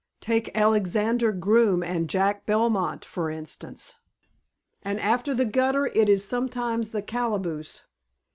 Take 0.19 0.57
Alexander 0.57 1.31
Groome 1.31 1.83
and 1.83 2.09
Jack 2.09 2.47
Belmont, 2.47 3.05
for 3.05 3.29
instance. 3.29 3.97
And 4.81 4.99
after 4.99 5.35
the 5.35 5.45
gutter 5.45 5.85
it 5.85 6.09
is 6.09 6.27
sometimes 6.27 6.89
the 6.89 7.03
calaboose." 7.03 7.83